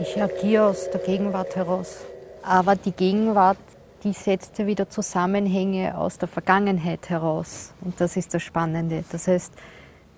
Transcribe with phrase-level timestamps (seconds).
[0.00, 2.04] Ich agiere aus der Gegenwart heraus.
[2.42, 3.58] Aber die Gegenwart,
[4.04, 7.72] die setzt ja wieder Zusammenhänge aus der Vergangenheit heraus.
[7.80, 9.02] Und das ist das Spannende.
[9.10, 9.52] Das heißt,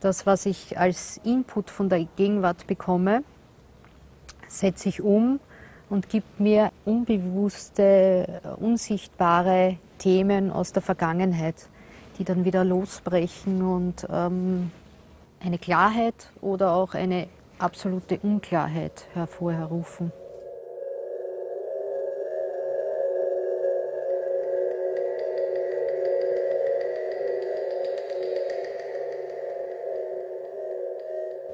[0.00, 3.22] das, was ich als Input von der Gegenwart bekomme,
[4.48, 5.38] setze ich um
[5.88, 11.68] und gibt mir unbewusste, unsichtbare Themen aus der Vergangenheit,
[12.18, 14.72] die dann wieder losbrechen und ähm,
[15.40, 20.12] eine Klarheit oder auch eine absolute Unklarheit hervorrufen.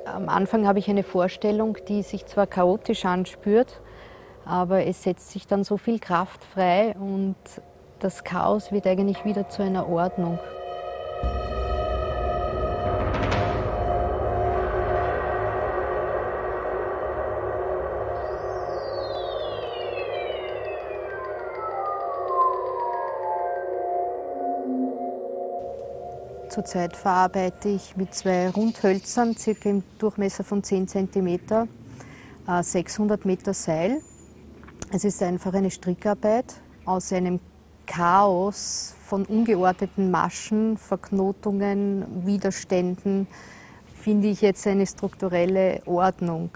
[0.05, 3.81] Am Anfang habe ich eine Vorstellung, die sich zwar chaotisch anspürt,
[4.45, 7.37] aber es setzt sich dann so viel Kraft frei und
[7.99, 10.39] das Chaos wird eigentlich wieder zu einer Ordnung.
[26.55, 31.67] Zurzeit verarbeite ich mit zwei Rundhölzern, circa im Durchmesser von 10 cm,
[32.47, 34.01] 600 Meter Seil.
[34.93, 37.41] Es ist einfach eine Strickarbeit aus einem
[37.87, 43.27] Chaos von ungeordneten Maschen, Verknotungen, Widerständen,
[43.93, 46.51] finde ich jetzt eine strukturelle Ordnung.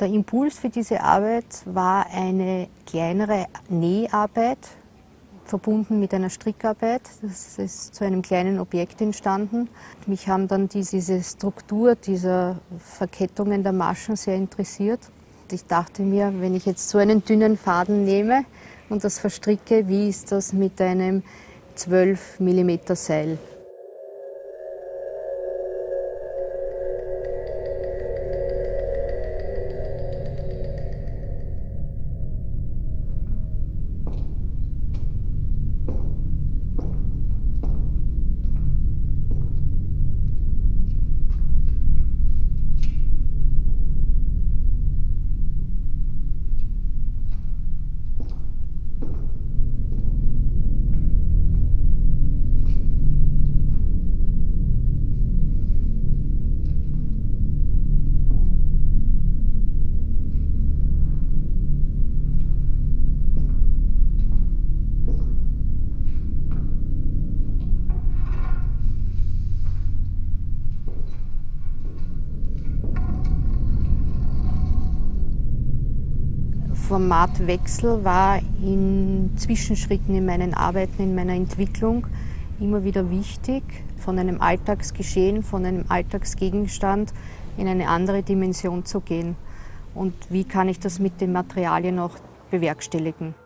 [0.00, 4.60] Der Impuls für diese Arbeit war eine kleinere Näharbeit,
[5.44, 7.02] verbunden mit einer Strickarbeit.
[7.20, 9.68] Das ist zu einem kleinen Objekt entstanden.
[10.06, 15.00] Mich haben dann diese Struktur dieser Verkettungen der Maschen sehr interessiert.
[15.50, 18.44] Ich dachte mir, wenn ich jetzt so einen dünnen Faden nehme
[18.88, 21.22] und das verstricke, wie ist das mit einem
[21.74, 23.38] 12 mm Seil?
[76.92, 82.06] Formatwechsel war in Zwischenschritten in meinen Arbeiten, in meiner Entwicklung
[82.60, 83.62] immer wieder wichtig,
[83.96, 87.14] von einem Alltagsgeschehen, von einem Alltagsgegenstand
[87.56, 89.36] in eine andere Dimension zu gehen.
[89.94, 92.16] Und wie kann ich das mit den Materialien auch
[92.50, 93.41] bewerkstelligen?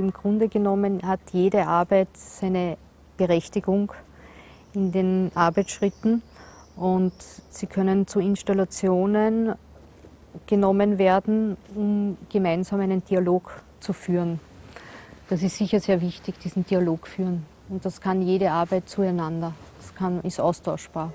[0.00, 2.78] Im Grunde genommen hat jede Arbeit seine
[3.18, 3.92] Berechtigung
[4.72, 6.22] in den Arbeitsschritten
[6.74, 7.12] und
[7.50, 9.56] sie können zu Installationen
[10.46, 14.40] genommen werden, um gemeinsam einen Dialog zu führen.
[15.28, 17.44] Das ist sicher sehr wichtig, diesen Dialog führen.
[17.68, 19.52] Und das kann jede Arbeit zueinander.
[19.80, 21.12] Das kann, ist austauschbar.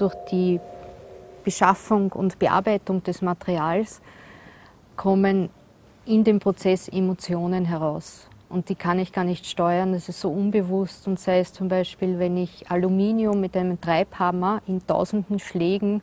[0.00, 0.60] Durch die
[1.44, 4.00] Beschaffung und Bearbeitung des Materials
[4.96, 5.50] kommen
[6.04, 8.28] in dem Prozess Emotionen heraus.
[8.48, 11.06] Und die kann ich gar nicht steuern, das ist so unbewusst.
[11.06, 16.02] Und sei es zum Beispiel, wenn ich Aluminium mit einem Treibhammer in tausenden Schlägen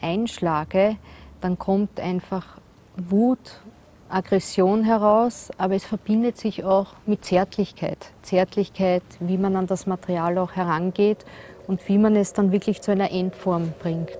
[0.00, 0.96] einschlage,
[1.40, 2.58] dann kommt einfach
[2.96, 3.60] Wut,
[4.08, 8.12] Aggression heraus, aber es verbindet sich auch mit Zärtlichkeit.
[8.20, 11.24] Zärtlichkeit, wie man an das Material auch herangeht
[11.66, 14.18] und wie man es dann wirklich zu einer Endform bringt.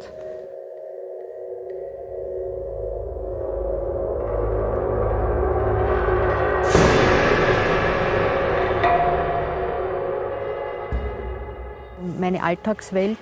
[12.19, 13.19] Meine Alltagswelt,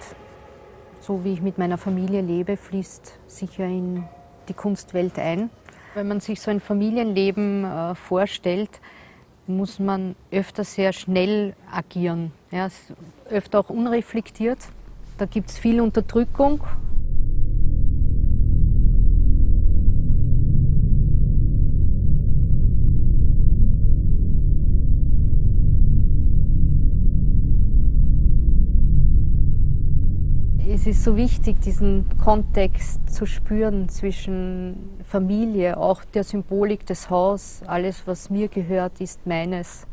[1.00, 4.04] so wie ich mit meiner Familie lebe, fließt sicher in
[4.48, 5.50] die Kunstwelt ein.
[5.94, 8.80] Wenn man sich so ein Familienleben äh, vorstellt,
[9.46, 12.32] muss man öfter sehr schnell agieren.
[12.50, 12.68] Ja,
[13.28, 14.58] öfter auch unreflektiert.
[15.18, 16.62] Da gibt es viel Unterdrückung.
[30.90, 37.62] Ist so wichtig, diesen Kontext zu spüren zwischen Familie, auch der Symbolik des Hauses.
[37.66, 39.86] Alles, was mir gehört, ist meines.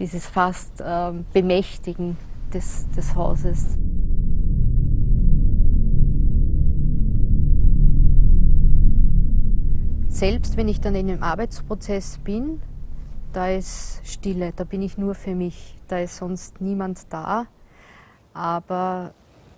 [0.00, 2.16] Dieses fast äh, Bemächtigen
[2.52, 3.78] des, des Hauses.
[10.08, 12.60] Selbst wenn ich dann in einem Arbeitsprozess bin,
[13.32, 17.46] da ist Stille, da bin ich nur für mich, da ist sonst niemand da.
[18.32, 19.12] Aber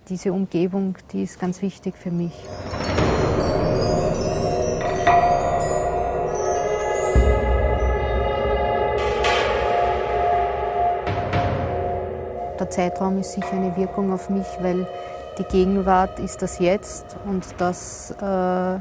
[0.09, 2.33] diese Umgebung, die ist ganz wichtig für mich.
[12.59, 14.87] Der Zeitraum ist sicher eine Wirkung auf mich, weil
[15.37, 18.79] die Gegenwart ist das Jetzt und das äh,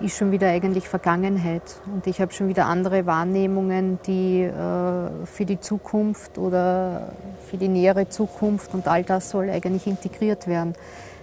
[0.00, 1.80] ist schon wieder eigentlich Vergangenheit.
[1.92, 7.12] Und ich habe schon wieder andere Wahrnehmungen, die äh, für die Zukunft oder
[7.48, 10.74] für die nähere Zukunft und all das soll eigentlich integriert werden.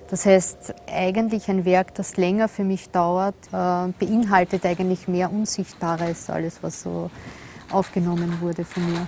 [0.10, 6.30] Das heißt, eigentlich ein Werk, das länger für mich dauert, äh, beinhaltet eigentlich mehr Unsichtbares,
[6.30, 7.10] alles was so
[7.72, 9.08] aufgenommen wurde von mir.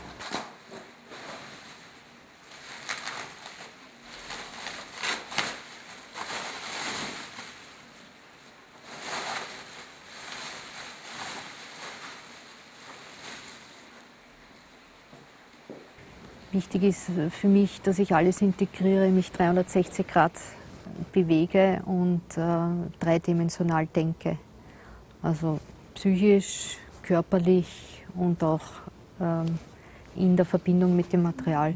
[16.55, 20.31] Wichtig ist für mich, dass ich alles integriere, mich 360 Grad
[21.11, 24.37] bewege und äh, dreidimensional denke.
[25.21, 25.59] Also
[25.95, 28.61] psychisch, körperlich und auch
[29.19, 29.59] ähm,
[30.15, 31.73] in der Verbindung mit dem Material.